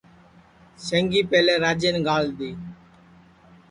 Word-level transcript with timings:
سینگی 0.85 1.21
پیہلے 1.29 1.55
راجِئین 1.63 1.95
گاݪ 2.05 2.25
دؔی 2.37 2.51